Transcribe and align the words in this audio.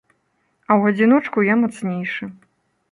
А 0.69 0.71
ў 0.79 0.81
адзіночку 0.93 1.47
я 1.53 1.59
мацнейшы. 1.67 2.23